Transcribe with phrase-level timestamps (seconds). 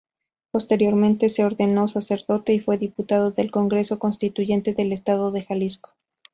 [0.49, 5.93] Posteriormente se ordenó sacerdote y fue diputado del Congreso Constituyente del Estado de Jalisco.